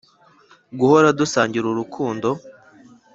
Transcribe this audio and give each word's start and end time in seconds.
guhora 0.79 1.07
dusangira 1.19 1.65
urukundo 1.67 2.29